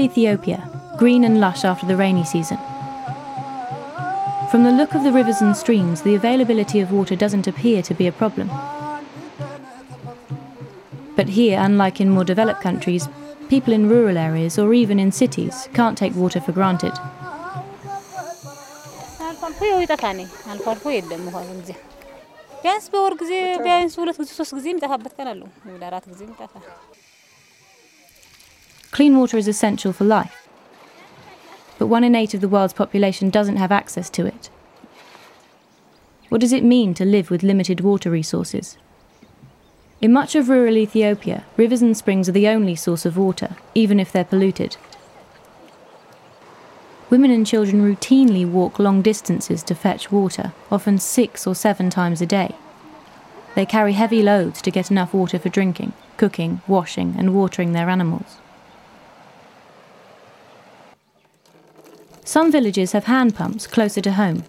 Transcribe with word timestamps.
Rural 0.00 0.12
Ethiopia, 0.12 0.96
green 0.96 1.24
and 1.24 1.40
lush 1.40 1.62
after 1.62 1.84
the 1.84 1.94
rainy 1.94 2.24
season. 2.24 2.56
From 4.50 4.64
the 4.64 4.72
look 4.72 4.94
of 4.94 5.04
the 5.04 5.12
rivers 5.12 5.42
and 5.42 5.54
streams, 5.54 6.00
the 6.00 6.14
availability 6.14 6.80
of 6.80 6.90
water 6.90 7.14
doesn't 7.14 7.46
appear 7.46 7.82
to 7.82 7.92
be 7.92 8.06
a 8.06 8.12
problem. 8.12 8.48
But 11.16 11.28
here, 11.28 11.60
unlike 11.60 12.00
in 12.00 12.08
more 12.08 12.24
developed 12.24 12.62
countries, 12.62 13.08
people 13.50 13.74
in 13.74 13.90
rural 13.90 14.16
areas 14.16 14.58
or 14.58 14.72
even 14.72 14.98
in 14.98 15.12
cities 15.12 15.68
can't 15.74 15.98
take 15.98 16.14
water 16.14 16.40
for 16.40 16.52
granted. 16.52 16.94
Clean 28.90 29.16
water 29.16 29.36
is 29.36 29.48
essential 29.48 29.92
for 29.92 30.04
life. 30.04 30.48
But 31.78 31.86
one 31.86 32.04
in 32.04 32.14
eight 32.14 32.34
of 32.34 32.40
the 32.40 32.48
world's 32.48 32.74
population 32.74 33.30
doesn't 33.30 33.56
have 33.56 33.72
access 33.72 34.10
to 34.10 34.26
it. 34.26 34.50
What 36.28 36.40
does 36.40 36.52
it 36.52 36.64
mean 36.64 36.94
to 36.94 37.04
live 37.04 37.30
with 37.30 37.42
limited 37.42 37.80
water 37.80 38.10
resources? 38.10 38.76
In 40.00 40.12
much 40.12 40.34
of 40.34 40.48
rural 40.48 40.76
Ethiopia, 40.76 41.44
rivers 41.56 41.82
and 41.82 41.96
springs 41.96 42.28
are 42.28 42.32
the 42.32 42.48
only 42.48 42.74
source 42.74 43.04
of 43.04 43.16
water, 43.16 43.56
even 43.74 44.00
if 44.00 44.10
they're 44.10 44.24
polluted. 44.24 44.76
Women 47.10 47.30
and 47.30 47.46
children 47.46 47.82
routinely 47.82 48.48
walk 48.48 48.78
long 48.78 49.02
distances 49.02 49.62
to 49.64 49.74
fetch 49.74 50.12
water, 50.12 50.52
often 50.70 50.98
six 50.98 51.46
or 51.46 51.54
seven 51.54 51.90
times 51.90 52.22
a 52.22 52.26
day. 52.26 52.54
They 53.56 53.66
carry 53.66 53.94
heavy 53.94 54.22
loads 54.22 54.62
to 54.62 54.70
get 54.70 54.90
enough 54.90 55.12
water 55.12 55.38
for 55.38 55.48
drinking, 55.48 55.92
cooking, 56.16 56.62
washing, 56.68 57.16
and 57.18 57.34
watering 57.34 57.72
their 57.72 57.90
animals. 57.90 58.38
Some 62.30 62.52
villages 62.52 62.92
have 62.92 63.06
hand 63.06 63.34
pumps 63.34 63.66
closer 63.66 64.00
to 64.02 64.12
home. 64.12 64.44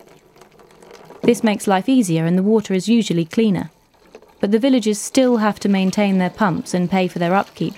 This 1.23 1.43
makes 1.43 1.65
life 1.65 1.89
easier 1.89 2.27
and 2.27 2.37
the 2.37 2.43
water 2.43 2.75
is 2.75 2.87
usually 2.87 3.25
cleaner. 3.25 3.71
But 4.39 4.51
the 4.51 4.59
villagers 4.59 4.99
still 4.99 5.37
have 5.37 5.59
to 5.61 5.67
maintain 5.67 6.19
their 6.19 6.29
pumps 6.29 6.75
and 6.75 6.91
pay 6.91 7.07
for 7.07 7.17
their 7.17 7.33
upkeep. 7.33 7.73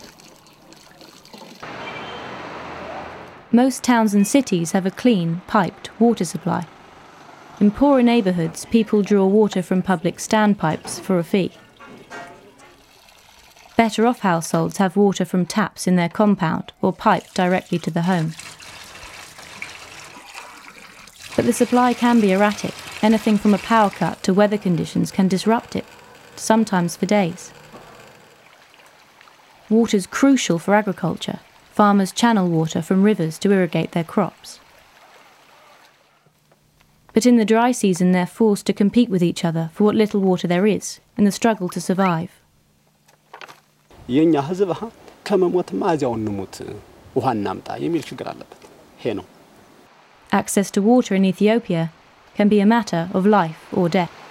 Most 3.53 3.81
towns 3.81 4.13
and 4.13 4.27
cities 4.27 4.73
have 4.73 4.85
a 4.85 4.91
clean, 4.91 5.41
piped 5.47 5.97
water 6.01 6.25
supply. 6.25 6.67
In 7.61 7.71
poorer 7.71 8.03
neighbourhoods, 8.03 8.65
people 8.65 9.03
draw 9.03 9.25
water 9.25 9.61
from 9.61 9.81
public 9.81 10.17
standpipes 10.17 10.99
for 10.99 11.17
a 11.17 11.23
fee. 11.23 11.53
Better 13.77 14.05
off 14.05 14.19
households 14.19 14.79
have 14.79 14.97
water 14.97 15.23
from 15.23 15.45
taps 15.45 15.87
in 15.87 15.95
their 15.95 16.09
compound 16.09 16.73
or 16.81 16.91
piped 16.91 17.33
directly 17.35 17.79
to 17.79 17.89
the 17.89 18.01
home. 18.01 18.33
But 21.36 21.46
the 21.46 21.52
supply 21.52 21.94
can 21.94 22.20
be 22.20 22.32
erratic. 22.32 22.74
Anything 23.02 23.38
from 23.38 23.54
a 23.54 23.58
power 23.58 23.90
cut 23.90 24.22
to 24.24 24.34
weather 24.34 24.58
conditions 24.58 25.10
can 25.10 25.28
disrupt 25.28 25.76
it, 25.76 25.84
sometimes 26.36 26.96
for 26.96 27.06
days. 27.06 27.52
Water 29.70 29.96
is 29.96 30.06
crucial 30.06 30.58
for 30.58 30.74
agriculture. 30.74 31.40
Farmers 31.72 32.12
channel 32.12 32.48
water 32.48 32.82
from 32.82 33.02
rivers 33.02 33.38
to 33.38 33.52
irrigate 33.52 33.92
their 33.92 34.04
crops. 34.04 34.58
But 37.14 37.26
in 37.26 37.36
the 37.36 37.44
dry 37.44 37.70
season, 37.72 38.12
they're 38.12 38.26
forced 38.26 38.66
to 38.66 38.72
compete 38.72 39.10
with 39.10 39.22
each 39.22 39.44
other 39.44 39.70
for 39.74 39.84
what 39.84 39.94
little 39.94 40.20
water 40.20 40.48
there 40.48 40.66
is 40.66 41.00
in 41.16 41.24
the 41.24 41.32
struggle 41.32 41.68
to 41.70 41.80
survive. 41.88 42.30
የእኛ 44.08 44.34
ህዝብ 44.48 44.70
ከመሞትማ 45.28 45.80
እዚያው 45.94 46.12
እንሙት 46.18 46.54
ውሃ 47.16 47.26
እናምጣ 47.36 47.68
የሚል 47.84 48.02
ችግር 48.10 48.26
አለበት። 48.30 48.62
ይሄ 49.00 49.12
ነው። 49.18 49.26
access 50.33 50.71
to 50.71 50.81
water 50.81 51.15
in 51.15 51.23
Ethiopia 51.23 51.91
can 52.35 52.49
be 52.49 52.59
a 52.59 52.65
matter 52.65 53.09
of 53.13 53.25
life 53.25 53.67
or 53.71 53.87
death. 53.87 54.22